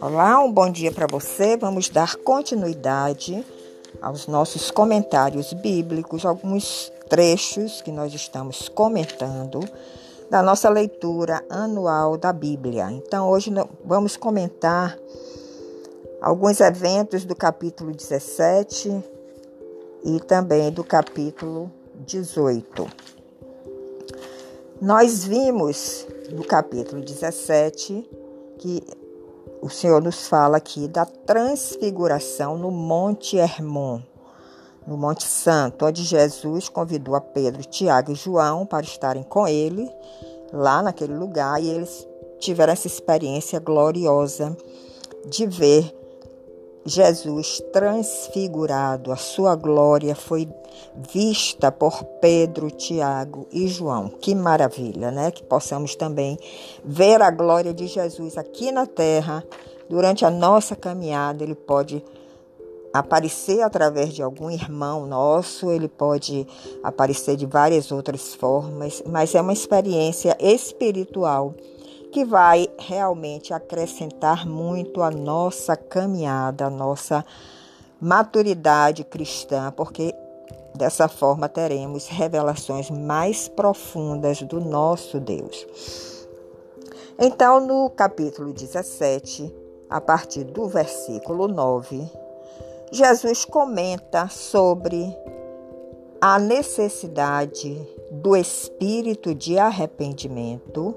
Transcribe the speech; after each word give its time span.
Olá, 0.00 0.42
um 0.42 0.52
bom 0.52 0.70
dia 0.70 0.92
para 0.92 1.06
você. 1.06 1.56
Vamos 1.56 1.88
dar 1.88 2.16
continuidade 2.16 3.46
aos 4.02 4.26
nossos 4.26 4.70
comentários 4.70 5.52
bíblicos, 5.52 6.26
alguns 6.26 6.92
trechos 7.08 7.80
que 7.82 7.90
nós 7.92 8.12
estamos 8.14 8.68
comentando 8.68 9.60
da 10.30 10.42
nossa 10.42 10.68
leitura 10.68 11.44
anual 11.48 12.16
da 12.16 12.32
Bíblia. 12.32 12.90
Então, 12.90 13.28
hoje 13.28 13.50
vamos 13.84 14.16
comentar 14.16 14.98
alguns 16.20 16.60
eventos 16.60 17.24
do 17.24 17.34
capítulo 17.34 17.92
17 17.92 19.02
e 20.04 20.20
também 20.20 20.70
do 20.70 20.84
capítulo 20.84 21.70
18. 22.06 23.19
Nós 24.80 25.26
vimos 25.26 26.06
no 26.32 26.42
capítulo 26.42 27.02
17 27.02 28.08
que 28.58 28.82
o 29.60 29.68
Senhor 29.68 30.02
nos 30.02 30.26
fala 30.26 30.56
aqui 30.56 30.88
da 30.88 31.04
transfiguração 31.04 32.56
no 32.56 32.70
Monte 32.70 33.36
Hermon, 33.36 34.00
no 34.86 34.96
Monte 34.96 35.24
Santo, 35.24 35.84
onde 35.84 36.02
Jesus 36.02 36.70
convidou 36.70 37.14
a 37.14 37.20
Pedro, 37.20 37.62
Tiago 37.62 38.12
e 38.12 38.14
João 38.14 38.64
para 38.64 38.82
estarem 38.82 39.22
com 39.22 39.46
ele 39.46 39.86
lá 40.50 40.82
naquele 40.82 41.14
lugar 41.14 41.62
e 41.62 41.68
eles 41.68 42.08
tiveram 42.38 42.72
essa 42.72 42.86
experiência 42.86 43.60
gloriosa 43.60 44.56
de 45.28 45.46
ver 45.46 45.94
Jesus 46.84 47.62
transfigurado, 47.72 49.12
a 49.12 49.16
sua 49.16 49.54
glória 49.54 50.14
foi 50.14 50.48
vista 51.12 51.70
por 51.70 52.02
Pedro, 52.20 52.70
Tiago 52.70 53.46
e 53.52 53.68
João. 53.68 54.08
Que 54.08 54.34
maravilha, 54.34 55.10
né? 55.10 55.30
Que 55.30 55.42
possamos 55.42 55.94
também 55.94 56.38
ver 56.82 57.20
a 57.20 57.30
glória 57.30 57.74
de 57.74 57.86
Jesus 57.86 58.38
aqui 58.38 58.72
na 58.72 58.86
terra. 58.86 59.44
Durante 59.88 60.24
a 60.24 60.30
nossa 60.30 60.74
caminhada, 60.74 61.42
ele 61.42 61.54
pode 61.54 62.02
aparecer 62.92 63.60
através 63.62 64.12
de 64.14 64.22
algum 64.22 64.50
irmão 64.50 65.06
nosso, 65.06 65.70
ele 65.70 65.88
pode 65.88 66.46
aparecer 66.82 67.36
de 67.36 67.46
várias 67.46 67.92
outras 67.92 68.34
formas, 68.34 69.02
mas 69.06 69.34
é 69.34 69.40
uma 69.40 69.52
experiência 69.52 70.36
espiritual 70.40 71.54
que 72.10 72.24
vai 72.24 72.68
realmente 72.78 73.54
acrescentar 73.54 74.46
muito 74.46 75.02
a 75.02 75.10
nossa 75.10 75.76
caminhada, 75.76 76.66
a 76.66 76.70
nossa 76.70 77.24
maturidade 78.00 79.04
cristã, 79.04 79.72
porque 79.76 80.14
dessa 80.74 81.08
forma 81.08 81.48
teremos 81.48 82.08
revelações 82.08 82.90
mais 82.90 83.48
profundas 83.48 84.42
do 84.42 84.60
nosso 84.60 85.20
Deus. 85.20 85.66
Então, 87.18 87.60
no 87.60 87.90
capítulo 87.90 88.52
17, 88.52 89.54
a 89.88 90.00
partir 90.00 90.44
do 90.44 90.66
versículo 90.66 91.46
9, 91.46 92.10
Jesus 92.90 93.44
comenta 93.44 94.28
sobre 94.28 95.14
a 96.20 96.38
necessidade 96.38 97.80
do 98.10 98.36
espírito 98.36 99.34
de 99.34 99.58
arrependimento 99.58 100.96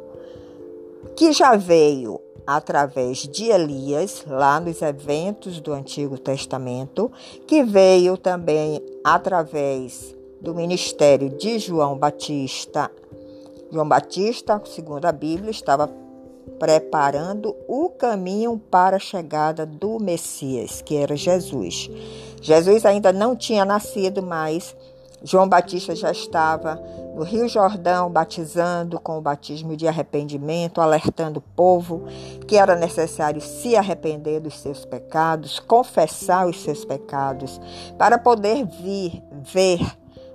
que 1.15 1.31
já 1.31 1.55
veio 1.55 2.19
através 2.45 3.19
de 3.19 3.45
Elias, 3.45 4.25
lá 4.27 4.59
nos 4.59 4.81
eventos 4.81 5.59
do 5.59 5.71
Antigo 5.71 6.17
Testamento, 6.17 7.11
que 7.47 7.63
veio 7.63 8.17
também 8.17 8.81
através 9.03 10.15
do 10.41 10.53
ministério 10.53 11.29
de 11.29 11.57
João 11.57 11.97
Batista. 11.97 12.91
João 13.71 13.87
Batista, 13.87 14.61
segundo 14.65 15.05
a 15.05 15.11
Bíblia, 15.11 15.49
estava 15.49 15.89
preparando 16.59 17.55
o 17.67 17.89
caminho 17.89 18.61
para 18.69 18.97
a 18.97 18.99
chegada 18.99 19.65
do 19.65 19.99
Messias, 19.99 20.81
que 20.81 20.95
era 20.95 21.15
Jesus. 21.15 21.89
Jesus 22.41 22.85
ainda 22.85 23.13
não 23.13 23.35
tinha 23.35 23.63
nascido, 23.63 24.21
mas 24.21 24.75
João 25.23 25.47
Batista 25.47 25.95
já 25.95 26.11
estava 26.11 26.81
no 27.13 27.23
Rio 27.23 27.47
Jordão 27.47 28.09
batizando 28.09 28.99
com 28.99 29.17
o 29.17 29.21
batismo 29.21 29.77
de 29.77 29.87
arrependimento, 29.87 30.81
alertando 30.81 31.39
o 31.39 31.55
povo 31.55 32.05
que 32.47 32.57
era 32.57 32.75
necessário 32.75 33.39
se 33.39 33.75
arrepender 33.75 34.39
dos 34.39 34.59
seus 34.59 34.83
pecados, 34.83 35.59
confessar 35.59 36.47
os 36.47 36.61
seus 36.61 36.83
pecados, 36.83 37.61
para 37.97 38.17
poder 38.17 38.65
vir 38.65 39.21
ver 39.31 39.79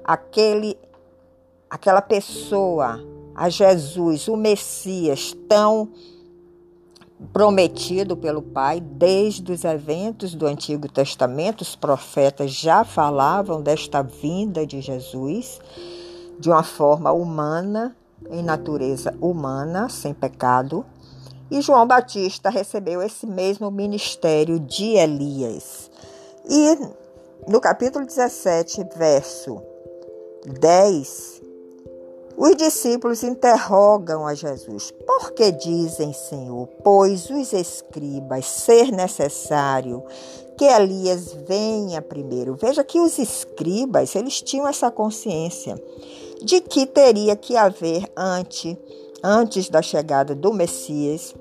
aquele 0.05 0.79
aquela 1.69 2.01
pessoa, 2.01 2.99
a 3.35 3.51
Jesus, 3.51 4.27
o 4.27 4.37
Messias 4.37 5.37
tão 5.47 5.91
prometido 7.33 8.17
pelo 8.17 8.41
Pai 8.41 8.81
desde 8.81 9.53
os 9.53 9.65
eventos 9.65 10.35
do 10.35 10.47
Antigo 10.47 10.89
Testamento. 10.89 11.61
Os 11.61 11.77
profetas 11.77 12.53
já 12.53 12.85
falavam 12.85 13.61
desta 13.61 14.03
vinda 14.03 14.67
de 14.67 14.81
Jesus 14.81 15.61
de 16.39 16.49
uma 16.49 16.63
forma 16.63 17.13
humana, 17.13 17.97
em 18.31 18.43
natureza 18.43 19.15
humana, 19.21 19.89
sem 19.89 20.13
pecado. 20.15 20.85
E 21.51 21.61
João 21.61 21.87
Batista 21.87 22.51
recebeu 22.51 23.03
esse 23.03 23.27
mesmo 23.27 23.71
ministério 23.71 24.61
de 24.61 24.97
Elias. 24.97 25.91
E 26.49 26.79
no 27.47 27.61
capítulo 27.61 28.05
17, 28.05 28.87
verso 28.97 29.61
10, 30.45 31.43
os 32.37 32.55
discípulos 32.57 33.23
interrogam 33.25 34.27
a 34.27 34.35
Jesus: 34.35 34.93
Por 35.07 35.33
que 35.33 35.51
dizem, 35.51 36.13
Senhor, 36.13 36.69
pois 36.85 37.29
os 37.31 37.53
escribas 37.53 38.47
ser 38.47 38.93
necessário 38.93 40.05
que 40.57 40.65
Elias 40.65 41.33
venha 41.49 42.03
primeiro? 42.03 42.55
Veja 42.55 42.85
que 42.85 43.01
os 43.01 43.19
escribas, 43.19 44.15
eles 44.15 44.41
tinham 44.41 44.69
essa 44.69 44.91
consciência 44.91 45.83
de 46.43 46.61
que 46.61 46.87
teria 46.87 47.37
que 47.37 47.57
haver 47.57 48.11
antes, 48.17 48.77
antes 49.23 49.69
da 49.69 49.83
chegada 49.83 50.35
do 50.35 50.53
Messias, 50.53 51.35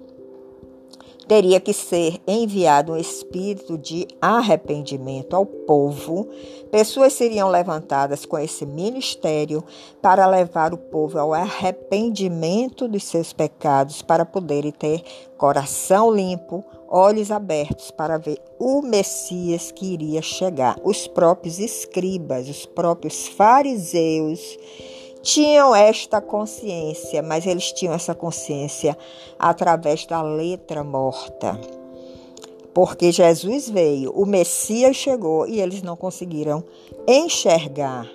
teria 1.27 1.59
que 1.59 1.73
ser 1.73 2.21
enviado 2.25 2.93
um 2.93 2.97
espírito 2.97 3.77
de 3.77 4.07
arrependimento 4.21 5.35
ao 5.35 5.45
povo. 5.45 6.27
Pessoas 6.71 7.13
seriam 7.13 7.49
levantadas 7.49 8.25
com 8.25 8.37
esse 8.37 8.65
ministério 8.65 9.63
para 10.01 10.25
levar 10.25 10.73
o 10.73 10.77
povo 10.77 11.19
ao 11.19 11.33
arrependimento 11.33 12.87
dos 12.87 13.03
seus 13.03 13.33
pecados, 13.33 14.01
para 14.01 14.25
poderem 14.25 14.71
ter 14.71 15.03
coração 15.37 16.11
limpo, 16.11 16.63
olhos 16.87 17.29
abertos 17.29 17.91
para 17.91 18.17
ver 18.17 18.39
o 18.57 18.81
Messias 18.81 19.71
que 19.71 19.93
iria 19.93 20.21
chegar. 20.21 20.77
Os 20.83 21.07
próprios 21.07 21.59
escribas, 21.59 22.47
os 22.47 22.65
próprios 22.65 23.27
fariseus 23.27 24.57
tinham 25.27 25.75
esta 25.75 26.21
consciência, 26.21 27.21
mas 27.21 27.45
eles 27.45 27.73
tinham 27.73 27.93
essa 27.93 28.15
consciência 28.15 28.97
através 29.37 30.05
da 30.05 30.21
letra 30.21 30.85
morta. 30.85 31.59
Porque 32.73 33.11
Jesus 33.11 33.69
veio, 33.69 34.11
o 34.11 34.25
Messias 34.25 34.95
chegou 34.95 35.45
e 35.45 35.59
eles 35.59 35.81
não 35.81 35.97
conseguiram 35.97 36.63
enxergar 37.05 38.09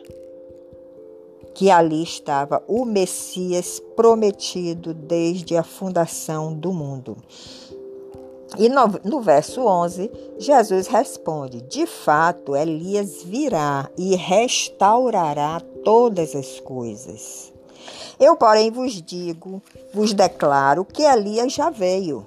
que 1.54 1.70
ali 1.70 2.02
estava 2.02 2.64
o 2.66 2.86
Messias 2.86 3.78
prometido 3.94 4.94
desde 4.94 5.54
a 5.54 5.62
fundação 5.62 6.54
do 6.54 6.72
mundo. 6.72 7.18
E 8.58 8.68
no, 8.68 8.82
no, 9.04 9.20
verso 9.20 9.64
11, 9.64 10.10
Jesus 10.38 10.86
responde: 10.86 11.62
De 11.62 11.86
fato, 11.86 12.54
Elias 12.54 13.22
virá 13.22 13.88
e 13.96 14.14
restaurará 14.14 15.60
todas 15.84 16.34
as 16.34 16.60
coisas. 16.60 17.52
Eu, 18.20 18.36
porém, 18.36 18.70
vos 18.70 19.00
digo, 19.02 19.62
vos 19.92 20.12
declaro 20.12 20.84
que 20.84 21.02
Elias 21.02 21.52
já 21.52 21.70
veio 21.70 22.26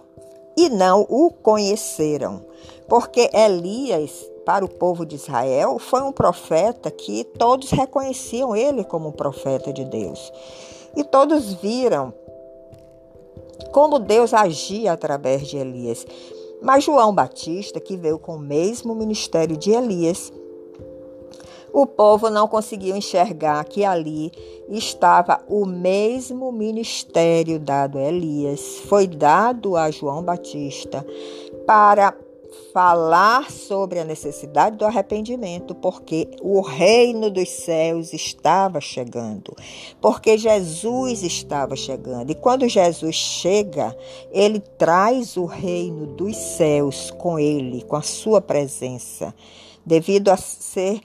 e 0.58 0.70
não 0.70 1.06
o 1.10 1.30
conheceram, 1.30 2.46
porque 2.88 3.30
Elias, 3.34 4.12
para 4.46 4.66
o 4.66 4.70
povo 4.70 5.06
de 5.06 5.16
Israel, 5.16 5.80
foi 5.80 6.02
um 6.02 6.12
profeta 6.12 6.90
que 6.90 7.24
todos 7.24 7.72
reconheciam 7.72 8.56
ele 8.56 8.84
como 8.84 9.12
profeta 9.12 9.72
de 9.72 9.86
Deus. 9.86 10.32
E 10.96 11.04
todos 11.04 11.54
viram 11.56 12.14
como 13.72 14.00
Deus 14.00 14.34
agia 14.34 14.94
através 14.94 15.48
de 15.48 15.58
Elias. 15.58 16.06
Mas 16.62 16.84
João 16.84 17.14
Batista, 17.14 17.80
que 17.80 17.98
veio 17.98 18.18
com 18.18 18.36
o 18.36 18.40
mesmo 18.40 18.96
ministério 18.96 19.58
de 19.58 19.72
Elias, 19.72 20.32
o 21.72 21.86
povo 21.86 22.30
não 22.30 22.48
conseguiu 22.48 22.96
enxergar 22.96 23.62
que 23.66 23.84
ali 23.84 24.32
estava 24.70 25.44
o 25.50 25.66
mesmo 25.66 26.50
ministério 26.50 27.60
dado 27.60 27.98
a 27.98 28.04
Elias, 28.04 28.78
foi 28.88 29.06
dado 29.06 29.76
a 29.76 29.92
João 29.92 30.24
Batista 30.24 31.06
para 31.68 32.16
falar 32.74 33.50
sobre 33.50 34.00
a 34.00 34.04
necessidade 34.04 34.78
do 34.78 34.86
arrependimento, 34.86 35.74
porque 35.74 36.30
o 36.42 36.60
reino 36.62 37.30
dos 37.30 37.50
céus 37.50 38.12
estava 38.12 38.82
chegando, 38.82 39.56
porque 40.02 40.38
Jesus 40.38 41.24
estava 41.24 41.76
chegando. 41.76 42.32
E 42.32 42.36
quando 42.36 42.68
Jesus 42.68 43.16
chega, 43.16 43.96
ele 44.32 44.60
traz 44.60 45.38
o 45.38 45.46
reino 45.46 46.06
dos 46.06 46.36
céus 46.36 47.12
com 47.12 47.40
ele, 47.40 47.82
com 47.84 47.96
a 47.96 48.02
sua 48.02 48.42
presença, 48.42 49.34
devido 49.86 50.30
a 50.30 50.38
ser 50.38 51.02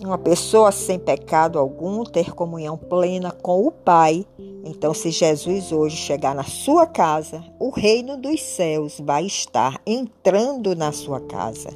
uma 0.00 0.18
pessoa 0.18 0.70
sem 0.70 0.98
pecado 0.98 1.58
algum 1.58 2.04
ter 2.04 2.34
comunhão 2.34 2.76
plena 2.76 3.30
com 3.30 3.66
o 3.66 3.70
Pai. 3.70 4.26
Então, 4.64 4.92
se 4.92 5.10
Jesus 5.10 5.72
hoje 5.72 5.96
chegar 5.96 6.34
na 6.34 6.44
sua 6.44 6.86
casa, 6.86 7.42
o 7.58 7.70
reino 7.70 8.16
dos 8.16 8.42
céus 8.42 9.00
vai 9.00 9.24
estar 9.24 9.80
entrando 9.86 10.76
na 10.76 10.92
sua 10.92 11.20
casa. 11.20 11.70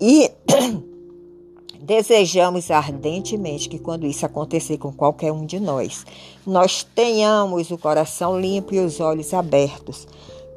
E 0.00 0.30
desejamos 1.80 2.70
ardentemente 2.70 3.68
que, 3.68 3.78
quando 3.78 4.06
isso 4.06 4.24
acontecer 4.24 4.78
com 4.78 4.92
qualquer 4.92 5.32
um 5.32 5.44
de 5.44 5.60
nós, 5.60 6.06
nós 6.46 6.82
tenhamos 6.82 7.70
o 7.70 7.76
coração 7.76 8.40
limpo 8.40 8.74
e 8.74 8.80
os 8.80 8.98
olhos 8.98 9.34
abertos 9.34 10.06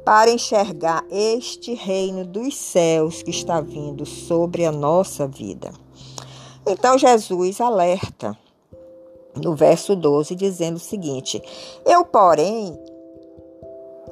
para 0.04 0.30
enxergar 0.32 1.04
este 1.10 1.74
reino 1.74 2.24
dos 2.24 2.56
céus 2.56 3.22
que 3.22 3.30
está 3.30 3.60
vindo 3.60 4.04
sobre 4.04 4.64
a 4.64 4.72
nossa 4.72 5.28
vida. 5.28 5.72
Então 6.66 6.96
Jesus 6.96 7.60
alerta 7.60 8.36
no 9.34 9.54
verso 9.54 9.96
12, 9.96 10.34
dizendo 10.34 10.76
o 10.76 10.80
seguinte: 10.80 11.42
Eu, 11.84 12.04
porém, 12.04 12.78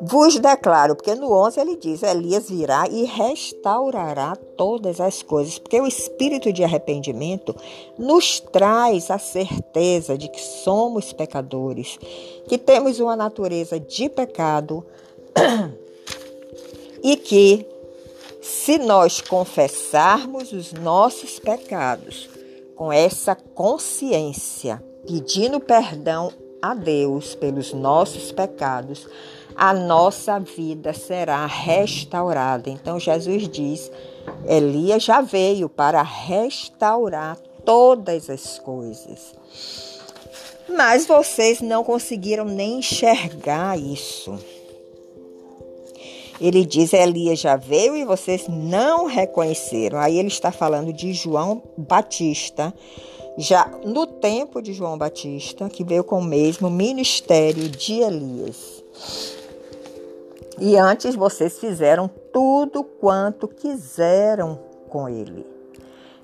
vos 0.00 0.38
declaro, 0.38 0.96
porque 0.96 1.14
no 1.14 1.32
11 1.32 1.60
ele 1.60 1.76
diz: 1.76 2.02
Elias 2.02 2.48
virá 2.48 2.88
e 2.88 3.04
restaurará 3.04 4.34
todas 4.56 5.00
as 5.00 5.22
coisas, 5.22 5.58
porque 5.58 5.80
o 5.80 5.86
espírito 5.86 6.52
de 6.52 6.64
arrependimento 6.64 7.54
nos 7.98 8.40
traz 8.40 9.10
a 9.10 9.18
certeza 9.18 10.16
de 10.16 10.28
que 10.28 10.40
somos 10.40 11.12
pecadores, 11.12 11.98
que 12.48 12.58
temos 12.58 12.98
uma 12.98 13.14
natureza 13.14 13.78
de 13.78 14.08
pecado 14.08 14.84
e 17.02 17.16
que, 17.16 17.66
se 18.40 18.78
nós 18.78 19.20
confessarmos 19.20 20.52
os 20.52 20.72
nossos 20.72 21.38
pecados, 21.38 22.39
com 22.80 22.90
essa 22.90 23.34
consciência, 23.34 24.82
pedindo 25.06 25.60
perdão 25.60 26.32
a 26.62 26.72
Deus 26.72 27.34
pelos 27.34 27.74
nossos 27.74 28.32
pecados, 28.32 29.06
a 29.54 29.74
nossa 29.74 30.40
vida 30.40 30.94
será 30.94 31.44
restaurada. 31.44 32.70
Então 32.70 32.98
Jesus 32.98 33.46
diz: 33.50 33.92
Elias 34.48 35.02
já 35.02 35.20
veio 35.20 35.68
para 35.68 36.00
restaurar 36.00 37.36
todas 37.66 38.30
as 38.30 38.58
coisas. 38.58 39.34
Mas 40.66 41.04
vocês 41.04 41.60
não 41.60 41.84
conseguiram 41.84 42.46
nem 42.46 42.78
enxergar 42.78 43.78
isso. 43.78 44.38
Ele 46.40 46.64
diz: 46.64 46.92
Elias 46.92 47.38
já 47.38 47.56
veio 47.56 47.96
e 47.96 48.04
vocês 48.04 48.48
não 48.48 49.06
reconheceram. 49.06 49.98
Aí 49.98 50.18
ele 50.18 50.28
está 50.28 50.50
falando 50.50 50.92
de 50.92 51.12
João 51.12 51.62
Batista, 51.76 52.72
já 53.36 53.70
no 53.84 54.06
tempo 54.06 54.62
de 54.62 54.72
João 54.72 54.96
Batista, 54.96 55.68
que 55.68 55.84
veio 55.84 56.02
com 56.02 56.18
o 56.18 56.24
mesmo 56.24 56.70
ministério 56.70 57.68
de 57.68 58.00
Elias. 58.00 58.82
E 60.58 60.76
antes 60.76 61.14
vocês 61.14 61.58
fizeram 61.58 62.08
tudo 62.32 62.84
quanto 62.84 63.46
quiseram 63.46 64.58
com 64.88 65.08
ele. 65.08 65.46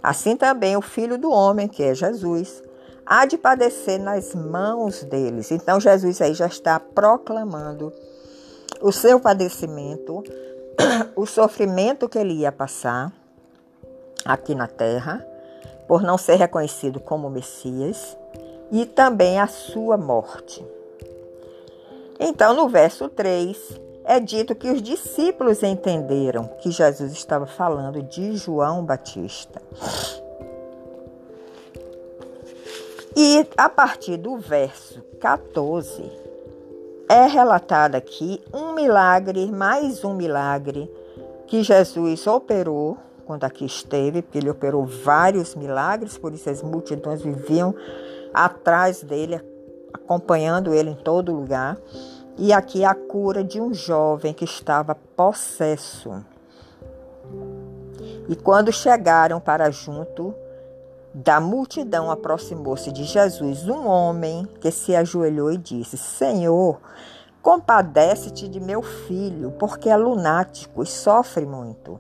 Assim 0.03 0.37
também 0.37 0.77
o 0.77 0.83
filho 0.83 1.19
do 1.19 1.31
homem, 1.31 1.67
que 1.67 1.83
é 1.83 1.95
Jesus, 1.95 2.63
há 3.05 3.25
de 3.25 3.37
padecer 3.39 3.99
nas 3.99 4.35
mãos 4.35 5.03
deles. 5.05 5.51
Então 5.51 5.81
Jesus 5.81 6.21
aí 6.21 6.35
já 6.35 6.47
está 6.47 6.79
proclamando 6.79 7.93
o 8.81 8.93
seu 8.93 9.19
padecimento, 9.21 10.23
o 11.17 11.27
sofrimento 11.27 12.09
que 12.09 12.19
ele 12.19 12.35
ia 12.35 12.53
passar 12.53 13.13
aqui 14.25 14.55
na 14.55 14.67
terra, 14.67 15.27
por 15.87 16.03
não 16.03 16.19
ser 16.19 16.35
reconhecido 16.35 17.01
como 17.01 17.31
Messias, 17.31 18.17
e 18.71 18.85
também 18.85 19.39
a 19.39 19.47
sua 19.47 19.97
morte. 19.97 20.65
Então, 22.19 22.55
no 22.55 22.69
verso 22.69 23.09
3, 23.09 23.81
é 24.05 24.19
dito 24.19 24.55
que 24.55 24.71
os 24.71 24.83
discípulos 24.83 25.63
entenderam 25.63 26.45
que 26.61 26.71
Jesus 26.71 27.13
estava 27.13 27.47
falando 27.47 28.03
de 28.03 28.37
João 28.37 28.85
Batista. 28.85 29.61
E 33.17 33.47
a 33.57 33.69
partir 33.69 34.17
do 34.17 34.37
verso 34.37 35.03
14, 35.21 36.26
é 37.09 37.27
relatado 37.27 37.95
aqui 37.95 38.43
um 38.53 38.73
milagre, 38.73 39.51
mais 39.51 40.05
um 40.05 40.15
milagre, 40.15 40.91
que 41.47 41.63
Jesus 41.63 42.27
operou 42.27 42.99
quando 43.25 43.45
aqui 43.45 43.65
esteve, 43.65 44.23
porque 44.23 44.39
ele 44.39 44.51
operou 44.51 44.87
vários 44.87 45.55
milagres, 45.55 46.17
por 46.17 46.33
isso 46.33 46.49
as 46.49 46.63
multidões 46.63 47.23
viviam 47.23 47.75
atrás 48.33 49.03
dele, 49.03 49.41
acompanhando 49.93 50.73
ele 50.73 50.91
em 50.91 50.95
todo 50.95 51.35
lugar. 51.35 51.77
E 52.39 52.53
aqui 52.53 52.85
a 52.85 52.95
cura 52.95 53.43
de 53.43 53.61
um 53.61 53.75
jovem 53.75 54.33
que 54.33 54.45
estava 54.45 54.95
possesso. 54.95 56.25
E 58.29 58.37
quando 58.37 58.73
chegaram 58.73 59.41
para 59.41 59.71
junto 59.71 60.35
da 61.17 61.41
multidão 61.41 62.11
aproximou-se 62.11 62.93
de 62.93 63.05
Jesus 63.05 63.67
um 63.67 63.87
homem 63.87 64.47
que 64.61 64.71
se 64.71 64.95
ajoelhou 64.95 65.51
e 65.51 65.57
disse: 65.57 65.97
Senhor, 65.97 66.79
compadece-te 67.41 68.47
de 68.47 68.61
meu 68.61 68.83
filho, 68.83 69.51
porque 69.53 69.89
é 69.89 69.97
lunático 69.97 70.83
e 70.83 70.87
sofre 70.87 71.47
muito. 71.47 71.99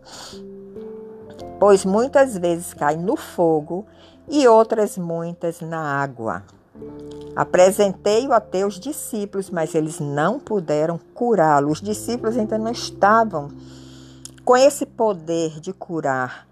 Pois 1.58 1.82
muitas 1.86 2.36
vezes 2.36 2.74
cai 2.74 2.96
no 2.96 3.16
fogo 3.16 3.86
e 4.28 4.46
outras 4.46 4.98
muitas 4.98 5.62
na 5.62 5.80
água. 5.80 6.42
Apresentei-o 7.34 8.34
a 8.34 8.40
teus 8.40 8.78
discípulos, 8.78 9.48
mas 9.48 9.74
eles 9.74 9.98
não 9.98 10.38
puderam 10.38 11.00
curá-lo. 11.14 11.70
Os 11.70 11.80
discípulos 11.80 12.36
ainda 12.36 12.58
não 12.58 12.70
estavam 12.70 13.48
com 14.44 14.54
esse 14.54 14.84
poder 14.84 15.58
de 15.58 15.72
curar 15.72 16.46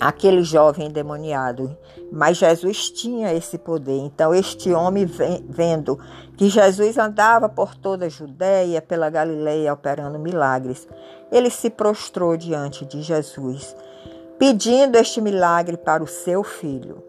aquele 0.00 0.42
jovem 0.42 0.86
endemoniado. 0.86 1.76
Mas 2.10 2.38
Jesus 2.38 2.90
tinha 2.90 3.32
esse 3.32 3.58
poder. 3.58 3.98
Então, 3.98 4.34
este 4.34 4.72
homem, 4.72 5.04
vendo 5.48 5.98
que 6.36 6.48
Jesus 6.48 6.96
andava 6.96 7.48
por 7.48 7.74
toda 7.74 8.06
a 8.06 8.08
Judéia, 8.08 8.80
pela 8.80 9.10
Galileia, 9.10 9.72
operando 9.72 10.18
milagres, 10.18 10.88
ele 11.30 11.50
se 11.50 11.68
prostrou 11.68 12.36
diante 12.36 12.84
de 12.84 13.02
Jesus, 13.02 13.76
pedindo 14.38 14.96
este 14.96 15.20
milagre 15.20 15.76
para 15.76 16.02
o 16.02 16.08
seu 16.08 16.42
filho. 16.42 17.04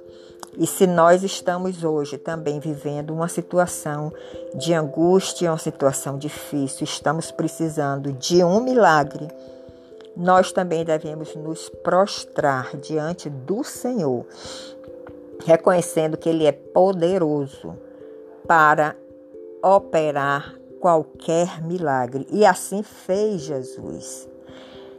E 0.57 0.67
se 0.67 0.85
nós 0.85 1.23
estamos 1.23 1.83
hoje 1.83 2.17
também 2.17 2.59
vivendo 2.59 3.11
uma 3.13 3.29
situação 3.29 4.11
de 4.53 4.73
angústia, 4.73 5.49
uma 5.49 5.57
situação 5.57 6.17
difícil, 6.17 6.83
estamos 6.83 7.31
precisando 7.31 8.11
de 8.11 8.43
um 8.43 8.59
milagre 8.59 9.29
nós 10.15 10.51
também 10.51 10.83
devemos 10.83 11.35
nos 11.35 11.69
prostrar 11.69 12.75
diante 12.77 13.29
do 13.29 13.63
Senhor, 13.63 14.25
reconhecendo 15.45 16.17
que 16.17 16.29
Ele 16.29 16.45
é 16.45 16.51
poderoso 16.51 17.75
para 18.47 18.95
operar 19.63 20.55
qualquer 20.79 21.61
milagre. 21.63 22.27
E 22.29 22.45
assim 22.45 22.83
fez 22.83 23.41
Jesus. 23.41 24.27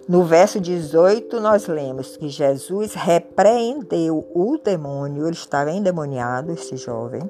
No 0.09 0.25
verso 0.25 0.61
18, 0.61 1.41
nós 1.41 1.67
lemos 1.67 2.17
que 2.17 2.29
Jesus 2.29 2.95
repreendeu 2.95 4.27
o 4.35 4.59
demônio, 4.59 5.27
ele 5.27 5.37
estava 5.37 5.71
endemoniado, 5.71 6.53
este 6.53 6.77
jovem, 6.77 7.23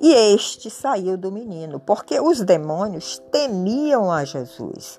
e 0.00 0.12
este 0.34 0.70
saiu 0.70 1.16
do 1.16 1.30
menino, 1.30 1.78
porque 1.78 2.18
os 2.18 2.40
demônios 2.40 3.18
temiam 3.30 4.10
a 4.10 4.24
Jesus 4.24 4.98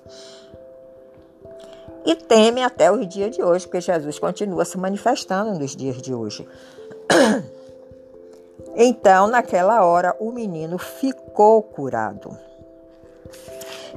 e 2.04 2.14
temem 2.14 2.64
até 2.64 2.90
os 2.90 3.08
dias 3.08 3.34
de 3.34 3.42
hoje, 3.42 3.66
porque 3.66 3.80
Jesus 3.80 4.18
continua 4.18 4.64
se 4.64 4.76
manifestando 4.76 5.58
nos 5.58 5.74
dias 5.74 6.00
de 6.00 6.14
hoje. 6.14 6.46
Então, 8.76 9.28
naquela 9.28 9.84
hora, 9.84 10.16
o 10.18 10.32
menino 10.32 10.78
ficou 10.78 11.62
curado. 11.62 12.36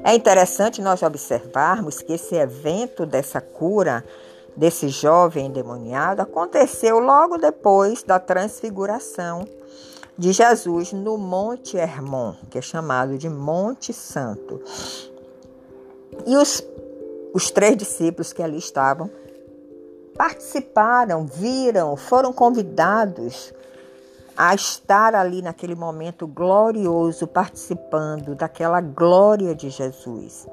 É 0.04 0.14
interessante 0.14 0.80
nós 0.80 1.02
observarmos 1.02 2.00
que 2.00 2.12
esse 2.12 2.36
evento 2.36 3.04
dessa 3.04 3.40
cura 3.40 4.04
desse 4.56 4.88
jovem 4.88 5.46
endemoniado 5.46 6.22
aconteceu 6.22 6.98
logo 6.98 7.38
depois 7.38 8.02
da 8.02 8.18
transfiguração 8.18 9.44
de 10.16 10.32
Jesus 10.32 10.92
no 10.92 11.16
Monte 11.16 11.76
Hermon, 11.76 12.34
que 12.50 12.58
é 12.58 12.62
chamado 12.62 13.16
de 13.16 13.28
Monte 13.28 13.92
Santo. 13.92 14.60
E 16.26 16.36
os 16.36 16.60
os 17.34 17.50
três 17.50 17.76
discípulos 17.76 18.32
que 18.32 18.42
ali 18.42 18.58
estavam 18.58 19.10
participaram, 20.16 21.24
viram, 21.24 21.96
foram 21.96 22.32
convidados 22.32 23.54
a 24.36 24.54
estar 24.54 25.14
ali 25.14 25.40
naquele 25.40 25.76
momento 25.76 26.26
glorioso, 26.26 27.26
participando 27.26 28.34
daquela 28.34 28.80
glória 28.80 29.54
de 29.54 29.70
Jesus. 29.70 30.46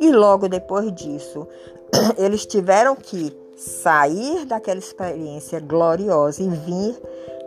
E 0.00 0.10
logo 0.12 0.48
depois 0.48 0.92
disso, 0.92 1.46
eles 2.16 2.46
tiveram 2.46 2.94
que 2.94 3.36
sair 3.56 4.44
daquela 4.44 4.78
experiência 4.78 5.60
gloriosa 5.60 6.42
e 6.42 6.48
vir 6.48 7.00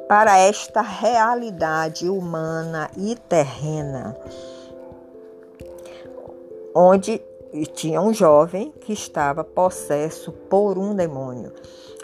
para 0.08 0.38
esta 0.38 0.82
realidade 0.82 2.10
humana 2.10 2.90
e 2.96 3.16
terrena, 3.16 4.16
onde 6.74 7.22
tinha 7.66 8.02
um 8.02 8.14
jovem 8.14 8.72
que 8.82 8.94
estava 8.94 9.44
possesso 9.44 10.32
por 10.32 10.78
um 10.78 10.96
demônio. 10.96 11.52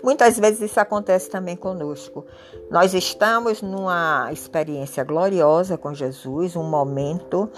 Muitas 0.04 0.38
vezes 0.38 0.60
isso 0.62 0.80
acontece 0.80 1.30
também 1.30 1.56
conosco. 1.56 2.26
Nós 2.70 2.94
estamos 2.94 3.62
numa 3.62 4.30
experiência 4.34 5.04
gloriosa 5.04 5.78
com 5.78 5.94
Jesus, 5.94 6.56
um 6.56 6.64
momento, 6.64 7.50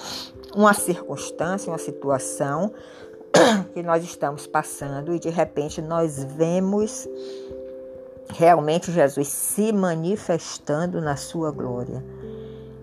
uma 0.56 0.74
circunstância, 0.74 1.72
uma 1.72 1.80
situação 1.80 2.72
que 3.74 3.82
nós 3.82 4.04
estamos 4.04 4.46
passando 4.46 5.16
e 5.16 5.20
de 5.20 5.30
repente 5.30 5.82
nós 5.82 6.24
vemos 6.24 7.08
realmente 8.30 8.92
Jesus 8.92 9.28
se 9.28 9.72
manifestando 9.72 11.02
na 11.02 11.16
sua 11.16 11.52
glória. 11.52 12.04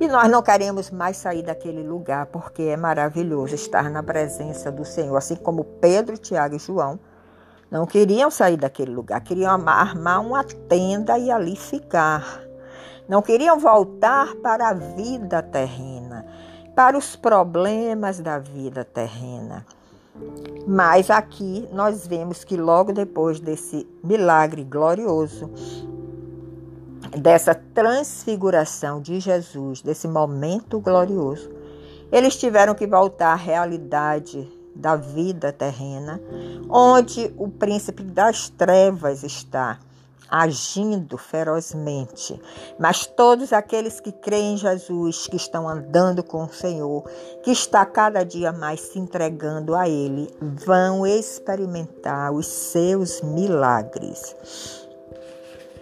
E 0.03 0.09
nós 0.09 0.29
não 0.29 0.43
queremos 0.43 0.91
mais 0.91 1.17
sair 1.17 1.45
daquele 1.45 1.81
lugar 1.81 2.27
porque 2.27 2.63
é 2.63 2.77
maravilhoso 2.77 3.55
estar 3.55 3.89
na 3.89 4.03
presença 4.03 4.69
do 4.69 4.85
Senhor, 4.85 5.17
assim 5.17 5.37
como 5.37 5.63
Pedro, 5.63 6.19
Tiago 6.19 6.57
e 6.57 6.59
João 6.59 6.99
não 7.71 7.87
queriam 7.87 8.29
sair 8.29 8.57
daquele 8.57 8.91
lugar, 8.91 9.21
queriam 9.21 9.53
armar 9.53 10.21
uma 10.21 10.43
tenda 10.43 11.17
e 11.17 11.31
ali 11.31 11.55
ficar. 11.55 12.43
Não 13.09 13.23
queriam 13.23 13.61
voltar 13.61 14.35
para 14.43 14.71
a 14.71 14.75
vida 14.75 15.41
terrena, 15.41 16.27
para 16.75 16.99
os 16.99 17.15
problemas 17.15 18.19
da 18.19 18.41
vida 18.41 18.85
terrena. 18.85 19.65
Mas 20.67 21.11
aqui 21.11 21.69
nós 21.73 22.09
vemos 22.09 22.43
que 22.43 22.57
logo 22.57 22.93
depois 22.93 23.39
desse 23.39 23.89
milagre 24.03 24.65
glorioso, 24.65 25.49
dessa 27.17 27.55
transfiguração 27.55 29.01
de 29.01 29.21
Jesus, 29.21 29.83
desse 29.83 30.09
momento 30.09 30.81
glorioso, 30.81 31.51
eles 32.11 32.37
tiveram 32.37 32.75
que 32.75 32.87
voltar 32.87 33.33
à 33.33 33.37
realidade 33.37 34.51
da 34.75 34.97
vida 34.97 35.53
terrena, 35.53 36.21
onde 36.69 37.33
o 37.37 37.49
príncipe 37.49 38.03
das 38.03 38.49
trevas 38.49 39.23
está 39.23 39.79
agindo 40.33 41.19
ferozmente. 41.19 42.41
Mas 42.79 43.05
todos 43.05 43.53
aqueles 43.53 44.01
que 44.01 44.11
creem 44.11 44.55
em 44.55 44.57
Jesus, 44.57 45.27
que 45.27 45.37
estão 45.37 45.69
andando 45.69 46.23
com 46.23 46.45
o 46.45 46.53
Senhor, 46.53 47.05
que 47.43 47.51
está 47.51 47.85
cada 47.85 48.25
dia 48.25 48.51
mais 48.51 48.81
se 48.81 48.99
entregando 48.99 49.75
a 49.75 49.87
Ele, 49.87 50.35
vão 50.41 51.07
experimentar 51.07 52.33
os 52.33 52.47
seus 52.47 53.21
milagres. 53.21 54.82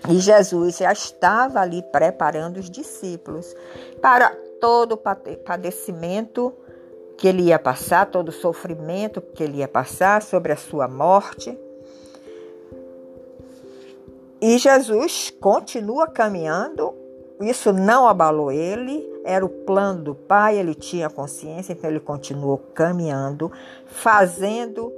E 0.09 0.19
Jesus 0.19 0.79
já 0.79 0.93
estava 0.93 1.61
ali 1.61 1.83
preparando 1.83 2.59
os 2.59 2.71
discípulos 2.71 3.55
para 4.01 4.31
todo 4.61 4.93
o 4.93 5.37
padecimento 5.45 6.55
que 7.17 7.29
ele 7.29 7.43
ia 7.43 7.59
passar, 7.59 8.07
todo 8.07 8.31
o 8.31 8.33
sofrimento 8.33 9.21
que 9.21 9.43
ele 9.43 9.59
ia 9.59 9.69
passar 9.69 10.23
sobre 10.23 10.53
a 10.53 10.57
sua 10.57 10.89
morte. 10.89 11.57
E 14.41 14.57
Jesus 14.57 15.31
continua 15.39 16.07
caminhando, 16.07 16.95
isso 17.43 17.75
não 17.75 18.09
abalou 18.09 18.51
ele, 18.51 19.07
era 19.23 19.45
o 19.45 19.51
plano 19.51 20.03
do 20.03 20.15
Pai, 20.15 20.59
ele 20.59 20.75
tinha 20.75 21.11
consciência, 21.11 21.75
então 21.75 21.91
ele 21.91 22.01
continuou 22.01 22.57
caminhando, 22.57 23.53
fazendo 23.85 24.91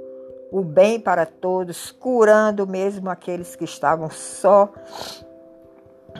o 0.53 0.63
bem 0.63 0.99
para 0.99 1.25
todos, 1.25 1.91
curando 1.91 2.67
mesmo 2.67 3.09
aqueles 3.09 3.55
que 3.55 3.63
estavam 3.63 4.07
só 4.11 4.69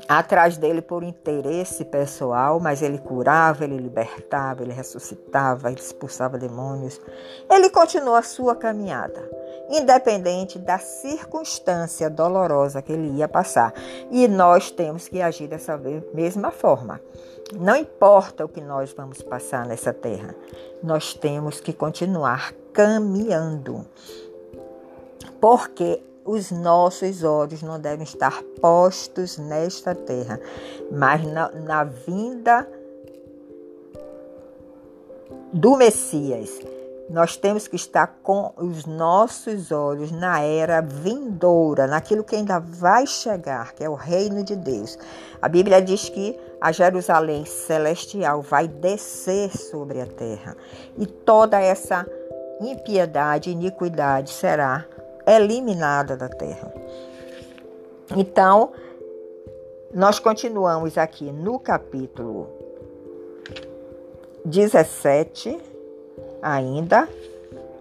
atrás 0.08 0.58
dele 0.58 0.82
por 0.82 1.04
interesse 1.04 1.86
pessoal, 1.86 2.60
mas 2.60 2.82
ele 2.82 2.98
curava, 2.98 3.64
ele 3.64 3.78
libertava, 3.78 4.64
ele 4.64 4.74
ressuscitava, 4.74 5.70
ele 5.70 5.80
expulsava 5.80 6.40
demônios. 6.40 7.00
Ele 7.48 7.70
continuou 7.70 8.16
a 8.16 8.24
sua 8.24 8.56
caminhada, 8.56 9.30
independente 9.70 10.58
da 10.58 10.80
circunstância 10.80 12.10
dolorosa 12.10 12.82
que 12.82 12.92
ele 12.92 13.20
ia 13.20 13.28
passar. 13.28 13.72
E 14.10 14.28
nós 14.28 14.72
temos 14.72 15.08
que 15.08 15.22
agir 15.22 15.48
dessa 15.48 15.80
mesma 16.12 16.50
forma. 16.50 17.00
Não 17.54 17.76
importa 17.76 18.44
o 18.44 18.50
que 18.50 18.62
nós 18.62 18.92
vamos 18.94 19.22
passar 19.22 19.68
nessa 19.68 19.94
terra, 19.94 20.34
nós 20.82 21.14
temos 21.14 21.60
que 21.60 21.72
continuar 21.72 22.52
caminhando. 22.74 23.86
Porque 25.44 26.02
os 26.24 26.52
nossos 26.52 27.22
olhos 27.22 27.62
não 27.62 27.78
devem 27.78 28.06
estar 28.06 28.42
postos 28.62 29.38
nesta 29.38 29.94
terra, 29.94 30.40
mas 30.90 31.22
na, 31.28 31.52
na 31.52 31.84
vinda 31.84 32.66
do 35.52 35.76
Messias. 35.76 36.62
Nós 37.10 37.36
temos 37.36 37.68
que 37.68 37.76
estar 37.76 38.22
com 38.24 38.54
os 38.56 38.86
nossos 38.86 39.70
olhos 39.70 40.14
na 40.14 40.40
era 40.40 40.80
vindoura, 40.80 41.88
naquilo 41.88 42.24
que 42.24 42.38
ainda 42.38 42.62
vai 42.62 43.06
chegar, 43.06 43.74
que 43.74 43.84
é 43.84 43.90
o 43.90 43.96
reino 43.96 44.46
de 44.46 44.56
Deus. 44.56 44.98
A 45.42 45.50
Bíblia 45.50 45.82
diz 45.82 46.08
que 46.08 46.40
a 46.62 46.72
Jerusalém 46.72 47.44
celestial 47.44 48.42
vai 48.42 48.66
descer 48.66 49.50
sobre 49.58 50.00
a 50.00 50.06
terra 50.06 50.56
e 50.98 51.06
toda 51.06 51.60
essa 51.60 52.08
impiedade, 52.62 53.52
iniquidade 53.52 54.30
será 54.30 54.86
eliminada 55.28 56.16
da 56.16 56.30
terra. 56.30 56.74
Então, 58.16 58.72
nós 59.94 60.20
continuamos 60.20 60.98
aqui 60.98 61.32
no 61.32 61.60
capítulo 61.60 62.50
17 64.46 65.60
ainda. 66.42 67.08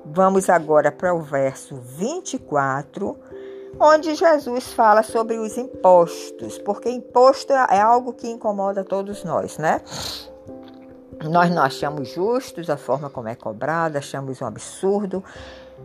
Vamos 0.05 0.51
agora 0.51 0.91
para 0.91 1.15
o 1.15 1.21
verso 1.21 1.77
24, 1.77 3.17
onde 3.79 4.15
Jesus 4.15 4.73
fala 4.73 5.03
sobre 5.03 5.39
os 5.39 5.57
impostos, 5.57 6.59
porque 6.59 6.91
imposto 6.91 7.53
é 7.53 7.81
algo 7.81 8.13
que 8.13 8.29
incomoda 8.29 8.85
todos 8.85 9.25
nós, 9.25 9.59
né? 9.59 9.81
Nós 11.25 11.51
não 11.51 11.63
achamos 11.63 12.09
justos 12.09 12.69
a 12.69 12.77
forma 12.77 13.09
como 13.09 13.29
é 13.29 13.35
cobrada, 13.35 13.99
achamos 13.99 14.43
um 14.43 14.47
absurdo, 14.47 15.23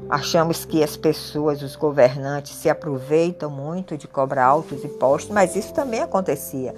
Achamos 0.09 0.63
que 0.63 0.83
as 0.83 0.95
pessoas, 0.95 1.61
os 1.61 1.75
governantes, 1.75 2.53
se 2.53 2.69
aproveitam 2.69 3.49
muito 3.49 3.97
de 3.97 4.07
cobrar 4.07 4.45
altos 4.45 4.83
impostos, 4.83 5.33
mas 5.33 5.55
isso 5.55 5.73
também 5.73 6.01
acontecia 6.01 6.73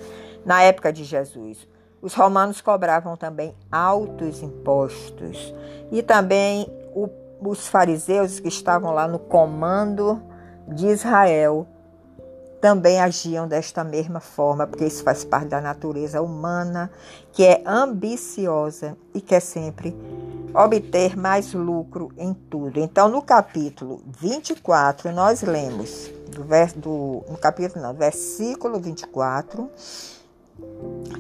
na 0.46 0.64
época 0.64 0.92
de 0.92 1.04
Jesus. 1.04 1.68
Os 2.02 2.14
romanos 2.14 2.62
cobravam 2.62 3.16
também 3.16 3.54
altos 3.72 4.42
impostos. 4.42 5.54
E 5.92 6.02
também 6.02 6.68
o, 6.96 7.10
os 7.42 7.68
fariseus 7.68 8.40
que 8.40 8.48
estavam 8.48 8.94
lá 8.94 9.08
no 9.08 9.20
comando 9.20 10.22
de 10.68 10.88
Israel 10.88 11.68
também 12.60 13.00
agiam 13.00 13.48
desta 13.48 13.84
mesma 13.84 14.20
forma, 14.20 14.68
porque 14.68 14.86
isso 14.86 15.04
faz 15.04 15.24
parte 15.24 15.48
da 15.48 15.62
natureza 15.62 16.22
humana, 16.22 16.92
que 17.32 17.46
é 17.46 17.62
ambiciosa 17.66 18.98
e 19.14 19.22
quer 19.22 19.40
sempre 19.40 19.96
obter 20.54 21.18
mais 21.18 21.54
lucro 21.54 22.12
em 22.18 22.34
tudo. 22.34 22.80
Então, 22.80 23.08
no 23.08 23.22
capítulo 23.22 24.02
24, 24.20 25.12
nós 25.12 25.42
lemos, 25.42 26.10
do, 26.32 26.44
verso, 26.44 26.80
do, 26.80 27.24
no 27.30 27.38
capítulo 27.38 27.82
não, 27.82 27.94
versículo 27.94 28.80
24, 28.80 29.70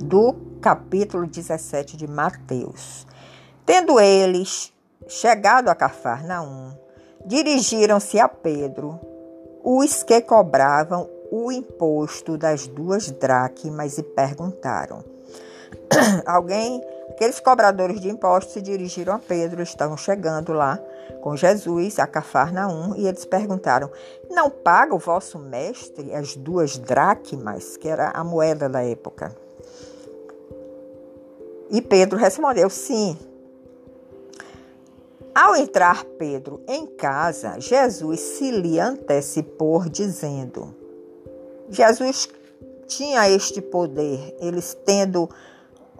do 0.01 0.35
capítulo 0.61 1.25
17 1.25 1.95
de 1.95 2.07
Mateus. 2.07 3.05
Tendo 3.65 3.99
eles 3.99 4.73
chegado 5.07 5.69
a 5.69 5.75
Cafarnaum, 5.75 6.71
dirigiram-se 7.25 8.19
a 8.19 8.27
Pedro, 8.27 8.99
os 9.63 10.03
que 10.03 10.21
cobravam 10.21 11.09
o 11.31 11.51
imposto 11.51 12.37
das 12.37 12.67
duas 12.67 13.11
dracmas 13.11 13.97
e 13.97 14.03
perguntaram: 14.03 15.03
Alguém, 16.25 16.81
aqueles 17.09 17.39
cobradores 17.39 17.99
de 17.99 18.09
impostos 18.09 18.53
se 18.53 18.61
dirigiram 18.61 19.13
a 19.13 19.19
Pedro, 19.19 19.61
estavam 19.61 19.97
chegando 19.97 20.53
lá 20.53 20.79
com 21.21 21.35
Jesus 21.35 21.99
a 21.99 22.07
Cafarnaum 22.07 22.95
e 22.95 23.07
eles 23.07 23.25
perguntaram: 23.25 23.89
Não 24.29 24.49
paga 24.49 24.95
o 24.95 24.99
vosso 24.99 25.37
mestre 25.39 26.13
as 26.13 26.35
duas 26.35 26.77
dracmas, 26.77 27.77
que 27.77 27.87
era 27.87 28.09
a 28.09 28.23
moeda 28.23 28.69
da 28.69 28.83
época? 28.83 29.35
E 31.69 31.81
Pedro 31.81 32.17
respondeu: 32.17 32.69
Sim. 32.69 33.17
Ao 35.33 35.55
entrar 35.55 36.03
Pedro 36.03 36.61
em 36.67 36.85
casa, 36.85 37.59
Jesus 37.59 38.19
se 38.19 38.51
lhe 38.51 38.79
antecipou, 38.79 39.87
dizendo: 39.87 40.75
Jesus 41.69 42.27
tinha 42.87 43.29
este 43.29 43.61
poder, 43.61 44.35
eles 44.39 44.75
tendo 44.85 45.29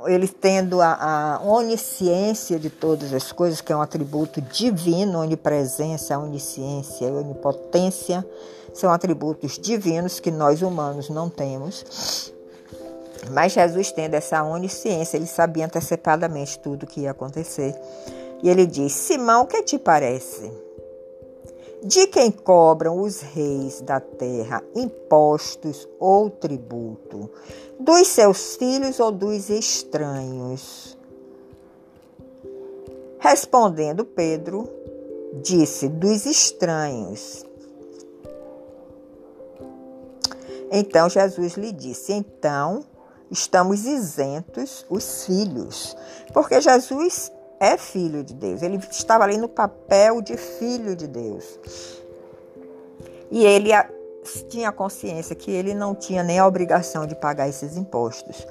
ele 0.06 0.28
tendo 0.28 0.82
a, 0.82 1.38
a, 1.40 1.42
onisciência 1.42 2.60
de 2.60 2.70
todas 2.70 3.14
as 3.14 3.32
coisas, 3.32 3.62
que 3.62 3.72
é 3.72 3.76
um 3.76 3.82
atributo 3.82 4.42
divino, 4.42 5.20
onipresença, 5.20 6.18
onisciência 6.18 7.06
e 7.06 7.12
onipotência, 7.12 8.26
são 8.74 8.92
atributos 8.92 9.58
divinos 9.58 10.20
que 10.20 10.32
nós 10.32 10.62
humanos 10.62 11.10
não 11.10 11.30
temos. 11.30 12.32
Mas 13.32 13.52
Jesus, 13.52 13.92
tendo 13.92 14.14
essa 14.14 14.44
onisciência, 14.44 15.18
ele 15.18 15.28
sabia 15.28 15.66
antecipadamente 15.66 16.60
tudo 16.60 16.84
o 16.84 16.88
que 16.88 17.02
ia 17.02 17.12
acontecer. 17.12 17.76
E 18.42 18.50
ele 18.50 18.66
diz: 18.66 18.94
Simão, 18.94 19.44
o 19.44 19.48
que 19.48 19.62
te 19.64 19.78
parece? 19.78 20.69
De 21.84 22.08
quem 22.08 22.30
cobram 22.30 23.00
os 23.00 23.22
reis 23.22 23.80
da 23.80 24.02
terra 24.02 24.62
impostos 24.76 25.88
ou 25.98 26.30
tributo? 26.30 27.30
Dos 27.80 28.08
seus 28.08 28.58
filhos 28.58 29.00
ou 29.00 29.14
dos 29.14 29.50
estranhos? 29.50 30.98
Respondendo 33.18 34.04
Pedro, 34.04 34.70
disse: 35.42 35.88
Dos 35.88 36.26
estranhos. 36.26 37.46
Então 40.70 41.10
Jesus 41.10 41.54
lhe 41.54 41.72
disse: 41.72 42.12
Então 42.12 42.84
estamos 43.32 43.86
isentos 43.86 44.86
os 44.90 45.26
filhos, 45.26 45.96
porque 46.34 46.60
Jesus 46.60 47.32
é 47.60 47.78
filho 47.78 48.24
de 48.24 48.34
Deus. 48.34 48.62
Ele 48.62 48.78
estava 48.90 49.24
ali 49.24 49.38
no 49.38 49.50
papel 49.50 50.22
de 50.22 50.38
filho 50.38 50.96
de 50.96 51.08
Deus. 51.08 51.60
E 53.30 53.46
ele 53.46 53.72
tinha 54.50 54.72
consciência 54.72 55.36
que 55.36 55.52
ele 55.52 55.74
não 55.74 55.94
tinha 55.94 56.24
nem 56.24 56.40
a 56.40 56.48
obrigação 56.48 57.06
de 57.06 57.16
pagar 57.16 57.48
esses 57.48 57.76
impostos. 57.78 58.48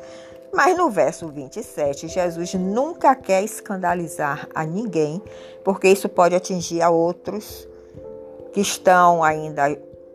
Mas 0.52 0.76
no 0.76 0.90
verso 0.90 1.28
27, 1.28 2.08
Jesus 2.08 2.54
nunca 2.54 3.14
quer 3.14 3.42
escandalizar 3.42 4.48
a 4.54 4.64
ninguém, 4.64 5.22
porque 5.62 5.88
isso 5.88 6.08
pode 6.08 6.34
atingir 6.34 6.80
a 6.80 6.88
outros 6.88 7.68
que 8.52 8.60
estão 8.60 9.22
ainda 9.22 9.68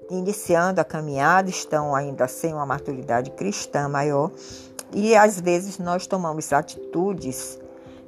iniciando 0.10 0.82
a 0.82 0.84
caminhada, 0.84 1.50
estão 1.50 1.96
ainda 1.96 2.28
sem 2.28 2.54
uma 2.54 2.66
maturidade 2.66 3.32
cristã 3.32 3.88
maior. 3.88 4.32
E 4.92 5.16
às 5.16 5.40
vezes 5.40 5.78
nós 5.78 6.08
tomamos 6.08 6.52
atitudes 6.52 7.60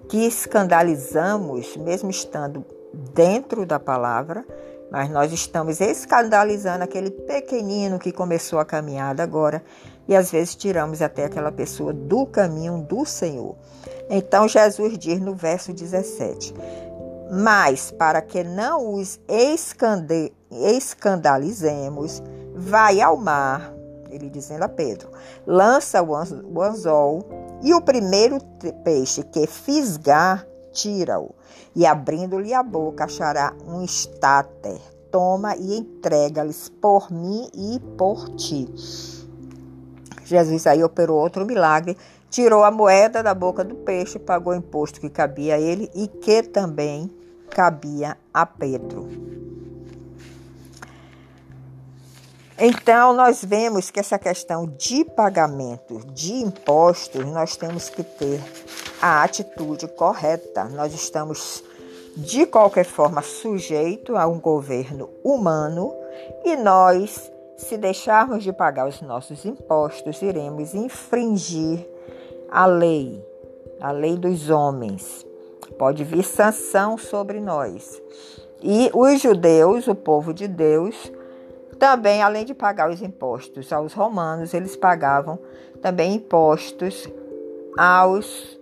que 0.07 0.25
escandalizamos, 0.25 1.75
mesmo 1.77 2.09
estando 2.09 2.65
dentro 3.13 3.65
da 3.65 3.79
palavra, 3.79 4.45
mas 4.91 5.09
nós 5.09 5.31
estamos 5.33 5.81
escandalizando 5.81 6.83
aquele 6.83 7.09
pequenino 7.11 7.97
que 7.99 8.11
começou 8.11 8.59
a 8.59 8.65
caminhada 8.65 9.23
agora 9.23 9.63
e 10.07 10.15
às 10.15 10.31
vezes 10.31 10.55
tiramos 10.55 11.01
até 11.01 11.25
aquela 11.25 11.51
pessoa 11.51 11.91
do 11.91 12.25
caminho 12.25 12.77
do 12.77 13.03
Senhor. 13.05 13.55
Então 14.09 14.47
Jesus 14.47 14.97
diz 14.97 15.19
no 15.19 15.35
verso 15.35 15.73
17: 15.73 16.53
Mas 17.31 17.91
para 17.91 18.21
que 18.21 18.43
não 18.43 18.93
os 18.93 19.19
escandalizemos, 20.49 22.21
vai 22.53 23.01
ao 23.01 23.17
mar, 23.17 23.73
ele 24.09 24.29
dizendo 24.29 24.63
a 24.63 24.69
Pedro, 24.69 25.09
lança 25.45 26.01
o 26.01 26.61
anzol 26.61 27.44
e 27.65 27.73
o 27.73 27.81
primeiro 27.81 28.37
peixe 28.83 29.23
que 29.23 29.47
fisgar, 29.47 30.45
tira-o, 30.71 31.33
e 31.75 31.83
abrindo-lhe 31.83 32.53
a 32.53 32.61
boca, 32.61 33.05
achará 33.05 33.55
um 33.67 33.83
estáter. 33.83 34.79
Toma 35.09 35.55
e 35.55 35.75
entrega-lhes 35.75 36.69
por 36.69 37.11
mim 37.11 37.49
e 37.55 37.79
por 37.97 38.29
ti. 38.35 38.71
Jesus 40.23 40.67
aí 40.67 40.83
operou 40.83 41.17
outro 41.17 41.43
milagre, 41.43 41.97
tirou 42.29 42.63
a 42.63 42.69
moeda 42.69 43.23
da 43.23 43.33
boca 43.33 43.63
do 43.63 43.73
peixe, 43.73 44.19
pagou 44.19 44.53
o 44.53 44.55
imposto 44.55 45.01
que 45.01 45.09
cabia 45.09 45.55
a 45.55 45.59
ele 45.59 45.89
e 45.95 46.07
que 46.07 46.43
também 46.43 47.09
cabia 47.49 48.15
a 48.31 48.45
Pedro. 48.45 49.44
Então, 52.57 53.13
nós 53.13 53.43
vemos 53.43 53.91
que 53.91 53.99
essa 53.99 54.17
questão 54.17 54.65
de 54.65 55.03
pagamento 55.03 55.99
de 56.13 56.35
impostos, 56.35 57.25
nós 57.25 57.57
temos 57.57 57.89
que 57.89 58.01
ter 58.01 58.41
a 59.01 59.23
atitude 59.23 59.89
correta. 59.89 60.63
Nós 60.63 60.93
estamos, 60.93 61.61
de 62.15 62.45
qualquer 62.45 62.85
forma, 62.85 63.21
sujeitos 63.21 64.15
a 64.15 64.25
um 64.25 64.39
governo 64.39 65.09
humano 65.21 65.93
e 66.45 66.55
nós, 66.55 67.29
se 67.57 67.75
deixarmos 67.75 68.41
de 68.41 68.53
pagar 68.53 68.87
os 68.87 69.01
nossos 69.01 69.43
impostos, 69.43 70.21
iremos 70.21 70.73
infringir 70.73 71.85
a 72.49 72.65
lei, 72.65 73.21
a 73.81 73.91
lei 73.91 74.15
dos 74.15 74.49
homens. 74.49 75.25
Pode 75.77 76.05
vir 76.05 76.23
sanção 76.23 76.97
sobre 76.97 77.41
nós. 77.41 78.01
E 78.63 78.89
os 78.93 79.21
judeus, 79.21 79.89
o 79.89 79.93
povo 79.93 80.33
de 80.33 80.47
Deus, 80.47 81.11
também, 81.79 82.21
além 82.21 82.45
de 82.45 82.53
pagar 82.53 82.89
os 82.89 83.01
impostos 83.01 83.71
aos 83.71 83.93
romanos, 83.93 84.53
eles 84.53 84.75
pagavam 84.75 85.39
também 85.81 86.15
impostos 86.15 87.07
aos 87.77 88.59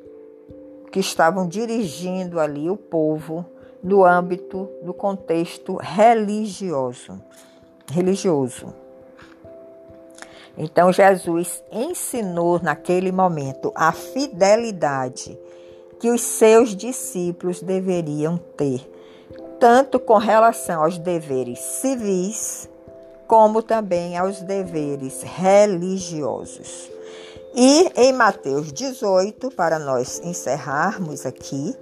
que 0.92 1.00
estavam 1.00 1.48
dirigindo 1.48 2.40
ali 2.40 2.70
o 2.70 2.78
povo 2.78 3.46
no 3.84 4.06
âmbito, 4.06 4.70
no 4.84 4.94
contexto 4.94 5.78
religioso. 5.78 7.22
Religioso. 7.92 8.74
Então 10.58 10.92
Jesus 10.94 11.64
ensinou 11.72 12.60
naquele 12.62 13.12
momento 13.12 13.72
a 13.76 13.92
fidelidade 13.92 15.38
que 16.00 16.10
os 16.10 16.22
seus 16.22 16.76
discípulos 16.76 17.62
deveriam 17.62 18.38
ter, 18.38 18.88
tanto 19.60 20.00
com 20.00 20.18
relação 20.18 20.84
aos 20.84 20.98
deveres 20.98 21.60
civis 21.60 22.70
como 23.28 23.62
também 23.62 24.18
aos 24.18 24.42
deveres 24.42 25.22
religiosos. 25.24 26.92
E 27.56 27.92
em 27.96 28.12
Mateus 28.12 28.74
18, 28.74 29.52
para 29.52 29.78
nós 29.78 30.20
encerrarmos 30.24 31.26
aqui, 31.26 31.76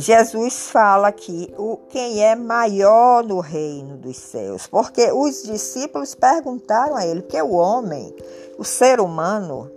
Jesus 0.00 0.70
fala 0.70 1.12
que 1.12 1.54
o, 1.58 1.76
quem 1.90 2.24
é 2.24 2.34
maior 2.34 3.22
no 3.22 3.38
reino 3.38 3.98
dos 3.98 4.16
céus, 4.16 4.66
porque 4.66 5.12
os 5.12 5.42
discípulos 5.42 6.14
perguntaram 6.14 6.96
a 6.96 7.06
ele, 7.06 7.20
que 7.20 7.40
o 7.42 7.52
homem, 7.52 8.14
o 8.58 8.64
ser 8.64 8.98
humano, 8.98 9.70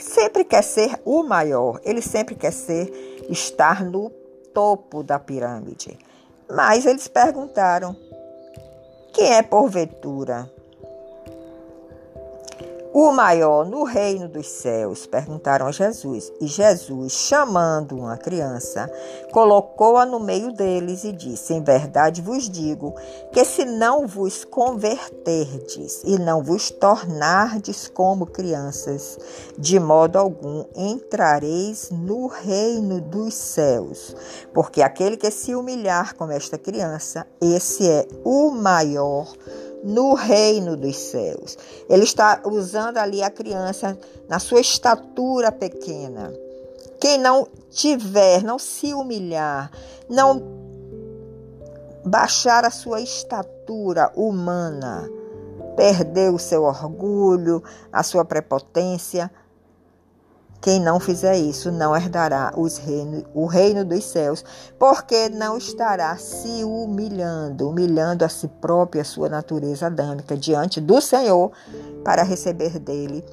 sempre 0.00 0.44
quer 0.44 0.62
ser 0.62 1.00
o 1.04 1.22
maior, 1.22 1.80
ele 1.84 2.02
sempre 2.02 2.34
quer 2.34 2.52
ser, 2.52 2.90
estar 3.30 3.84
no 3.84 4.10
topo 4.52 5.04
da 5.04 5.18
pirâmide. 5.18 5.96
Mas 6.50 6.84
eles 6.84 7.06
perguntaram, 7.06 7.96
quem 9.12 9.34
é 9.34 9.42
porventura 9.42 10.50
o 12.92 13.10
maior 13.10 13.64
no 13.64 13.84
reino 13.84 14.28
dos 14.28 14.46
céus? 14.46 15.06
Perguntaram 15.06 15.66
a 15.66 15.72
Jesus. 15.72 16.32
E 16.40 16.46
Jesus, 16.46 17.12
chamando 17.12 17.96
uma 17.96 18.16
criança, 18.16 18.90
colocou-a 19.32 20.04
no 20.04 20.20
meio 20.20 20.52
deles 20.52 21.04
e 21.04 21.12
disse: 21.12 21.54
Em 21.54 21.62
verdade 21.62 22.20
vos 22.20 22.48
digo 22.48 22.94
que 23.32 23.44
se 23.44 23.64
não 23.64 24.06
vos 24.06 24.44
converterdes 24.44 26.02
e 26.04 26.18
não 26.18 26.42
vos 26.42 26.70
tornardes 26.70 27.88
como 27.88 28.26
crianças, 28.26 29.18
de 29.58 29.80
modo 29.80 30.18
algum 30.18 30.64
entrareis 30.76 31.90
no 31.90 32.26
reino 32.26 33.00
dos 33.00 33.34
céus. 33.34 34.14
Porque 34.52 34.82
aquele 34.82 35.16
que 35.16 35.30
se 35.30 35.54
humilhar 35.54 36.14
como 36.14 36.32
esta 36.32 36.58
criança, 36.58 37.26
esse 37.40 37.88
é 37.88 38.06
o 38.24 38.50
maior 38.50 39.32
no 39.82 40.14
reino 40.14 40.76
dos 40.76 40.96
céus. 40.96 41.58
Ele 41.88 42.04
está 42.04 42.42
usando 42.44 42.98
ali 42.98 43.22
a 43.22 43.30
criança 43.30 43.98
na 44.28 44.38
sua 44.38 44.60
estatura 44.60 45.50
pequena. 45.50 46.32
Quem 47.00 47.18
não 47.18 47.48
tiver, 47.70 48.42
não 48.42 48.58
se 48.58 48.94
humilhar, 48.94 49.70
não 50.08 50.40
baixar 52.04 52.64
a 52.64 52.70
sua 52.70 53.00
estatura 53.00 54.12
humana, 54.14 55.08
perder 55.76 56.32
o 56.32 56.38
seu 56.38 56.64
orgulho, 56.64 57.62
a 57.92 58.02
sua 58.02 58.24
prepotência, 58.24 59.30
quem 60.62 60.80
não 60.80 61.00
fizer 61.00 61.36
isso 61.36 61.72
não 61.72 61.94
herdará 61.94 62.54
reino, 62.86 63.24
o 63.34 63.46
reino 63.46 63.84
dos 63.84 64.04
céus, 64.04 64.44
porque 64.78 65.28
não 65.28 65.58
estará 65.58 66.16
se 66.16 66.62
humilhando, 66.62 67.68
humilhando 67.68 68.24
a 68.24 68.28
si 68.28 68.46
própria, 68.46 69.02
a 69.02 69.04
sua 69.04 69.28
natureza 69.28 69.86
adâmica 69.86 70.36
diante 70.36 70.80
do 70.80 71.00
Senhor, 71.00 71.50
para 72.04 72.22
receber 72.22 72.78
dele 72.78 73.24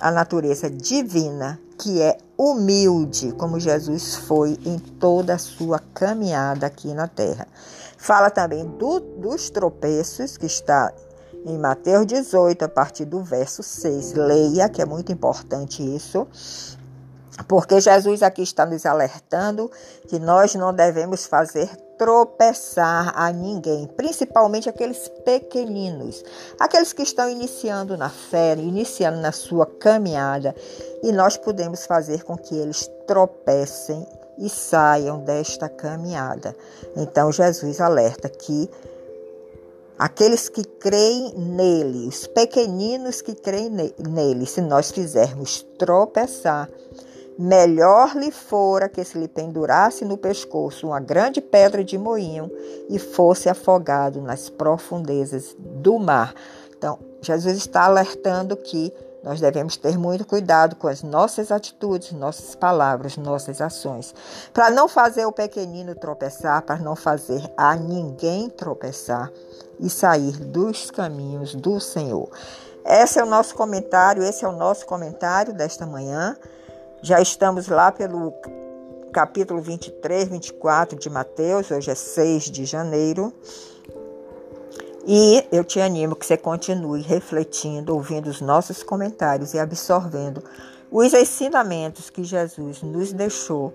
a 0.00 0.10
natureza 0.10 0.70
divina 0.70 1.60
que 1.78 2.00
é 2.00 2.16
humilde, 2.36 3.32
como 3.32 3.60
Jesus 3.60 4.14
foi 4.14 4.58
em 4.64 4.78
toda 4.78 5.34
a 5.34 5.38
sua 5.38 5.78
caminhada 5.92 6.66
aqui 6.66 6.94
na 6.94 7.06
terra. 7.06 7.46
Fala 7.98 8.30
também 8.30 8.64
do, 8.64 9.00
dos 9.00 9.50
tropeços, 9.50 10.38
que 10.38 10.46
está 10.46 10.90
em 11.44 11.58
Mateus 11.58 12.06
18, 12.06 12.64
a 12.64 12.68
partir 12.68 13.04
do 13.04 13.22
verso 13.22 13.62
6. 13.62 14.14
Leia, 14.14 14.68
que 14.68 14.82
é 14.82 14.84
muito 14.84 15.12
importante 15.12 15.82
isso. 15.82 16.26
Porque 17.48 17.80
Jesus 17.80 18.22
aqui 18.22 18.42
está 18.42 18.66
nos 18.66 18.84
alertando 18.84 19.70
que 20.08 20.18
nós 20.18 20.54
não 20.54 20.72
devemos 20.72 21.26
fazer 21.26 21.68
tropeçar 22.00 23.12
a 23.14 23.30
ninguém, 23.30 23.86
principalmente 23.86 24.70
aqueles 24.70 25.06
pequeninos, 25.22 26.24
aqueles 26.58 26.94
que 26.94 27.02
estão 27.02 27.28
iniciando 27.28 27.94
na 27.94 28.08
fé, 28.08 28.54
iniciando 28.54 29.18
na 29.18 29.32
sua 29.32 29.66
caminhada, 29.66 30.54
e 31.02 31.12
nós 31.12 31.36
podemos 31.36 31.84
fazer 31.84 32.24
com 32.24 32.38
que 32.38 32.56
eles 32.56 32.90
tropecem 33.06 34.06
e 34.38 34.48
saiam 34.48 35.20
desta 35.20 35.68
caminhada. 35.68 36.56
Então 36.96 37.30
Jesus 37.30 37.82
alerta 37.82 38.30
que 38.30 38.70
aqueles 40.00 40.48
que 40.48 40.64
creem 40.64 41.34
nele, 41.36 42.08
os 42.08 42.26
pequeninos 42.26 43.20
que 43.20 43.34
creem 43.34 43.70
nele, 43.98 44.46
se 44.46 44.62
nós 44.62 44.90
fizermos 44.90 45.62
tropeçar, 45.78 46.68
Melhor 47.42 48.14
lhe 48.16 48.30
fora 48.30 48.86
que 48.86 49.02
se 49.02 49.16
lhe 49.16 49.26
pendurasse 49.26 50.04
no 50.04 50.18
pescoço 50.18 50.88
uma 50.88 51.00
grande 51.00 51.40
pedra 51.40 51.82
de 51.82 51.96
moinho 51.96 52.50
e 52.86 52.98
fosse 52.98 53.48
afogado 53.48 54.20
nas 54.20 54.50
profundezas 54.50 55.56
do 55.58 55.98
mar. 55.98 56.34
Então, 56.76 56.98
Jesus 57.22 57.56
está 57.56 57.84
alertando 57.84 58.54
que 58.58 58.92
nós 59.22 59.40
devemos 59.40 59.76
ter 59.76 59.98
muito 59.98 60.26
cuidado 60.26 60.76
com 60.76 60.88
as 60.88 61.02
nossas 61.02 61.50
atitudes, 61.50 62.12
nossas 62.12 62.54
palavras, 62.54 63.16
nossas 63.16 63.60
ações, 63.60 64.14
para 64.52 64.70
não 64.70 64.88
fazer 64.88 65.26
o 65.26 65.32
pequenino 65.32 65.94
tropeçar, 65.94 66.62
para 66.62 66.76
não 66.76 66.96
fazer 66.96 67.42
a 67.56 67.76
ninguém 67.76 68.48
tropeçar 68.48 69.30
e 69.78 69.90
sair 69.90 70.32
dos 70.32 70.90
caminhos 70.90 71.54
do 71.54 71.78
Senhor. 71.80 72.28
Esse 72.84 73.18
é 73.18 73.22
o 73.22 73.26
nosso 73.26 73.54
comentário, 73.54 74.22
esse 74.22 74.44
é 74.44 74.48
o 74.48 74.52
nosso 74.52 74.86
comentário 74.86 75.52
desta 75.52 75.84
manhã. 75.86 76.36
Já 77.02 77.20
estamos 77.20 77.68
lá 77.68 77.92
pelo 77.92 78.32
capítulo 79.12 79.60
23, 79.60 80.28
24 80.28 80.98
de 80.98 81.10
Mateus, 81.10 81.70
hoje 81.70 81.90
é 81.90 81.94
6 81.94 82.44
de 82.44 82.64
janeiro. 82.64 83.32
E 85.06 85.46
eu 85.50 85.64
te 85.64 85.80
animo 85.80 86.14
que 86.14 86.26
você 86.26 86.36
continue 86.36 87.00
refletindo, 87.00 87.94
ouvindo 87.94 88.28
os 88.28 88.40
nossos 88.40 88.82
comentários 88.82 89.54
e 89.54 89.58
absorvendo 89.58 90.42
os 90.90 91.14
ensinamentos 91.14 92.10
que 92.10 92.22
Jesus 92.22 92.82
nos 92.82 93.12
deixou 93.12 93.72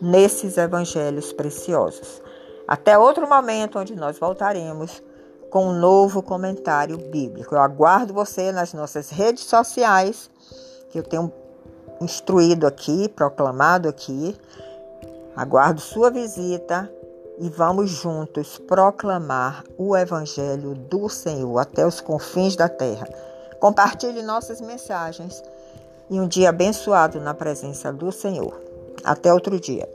nesses 0.00 0.56
evangelhos 0.56 1.32
preciosos. 1.32 2.22
Até 2.66 2.96
outro 2.96 3.28
momento 3.28 3.78
onde 3.78 3.94
nós 3.94 4.18
voltaremos 4.18 5.02
com 5.50 5.66
um 5.68 5.78
novo 5.78 6.22
comentário 6.22 6.96
bíblico. 6.96 7.54
Eu 7.54 7.60
aguardo 7.60 8.14
você 8.14 8.50
nas 8.50 8.72
nossas 8.72 9.10
redes 9.10 9.44
sociais, 9.44 10.30
que 10.90 10.98
eu 10.98 11.02
tenho 11.02 11.32
instruído 12.00 12.66
aqui, 12.66 13.08
proclamado 13.08 13.88
aqui. 13.88 14.36
Aguardo 15.36 15.80
sua 15.80 16.10
visita 16.10 16.90
e 17.38 17.48
vamos 17.48 17.90
juntos 17.90 18.58
proclamar 18.58 19.64
o 19.76 19.96
Evangelho 19.96 20.74
do 20.74 21.08
Senhor 21.08 21.58
até 21.58 21.86
os 21.86 22.00
confins 22.00 22.56
da 22.56 22.68
terra. 22.68 23.08
Compartilhe 23.58 24.22
nossas 24.22 24.60
mensagens 24.60 25.42
e 26.10 26.20
um 26.20 26.28
dia 26.28 26.50
abençoado 26.50 27.20
na 27.20 27.34
presença 27.34 27.92
do 27.92 28.12
Senhor. 28.12 28.60
Até 29.02 29.32
outro 29.32 29.58
dia. 29.58 29.88